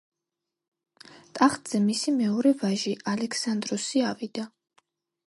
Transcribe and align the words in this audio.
ტახტზე 1.39 1.81
მისი 1.83 2.13
მეორე 2.15 2.53
ვაჟი 2.63 2.95
ალექსანდროსი 3.13 4.03
ავიდა. 4.15 4.49